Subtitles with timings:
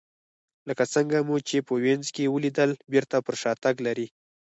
[0.67, 4.07] لکه څنګه مو چې په وینز کې ولیدل بېرته پر شا تګ لري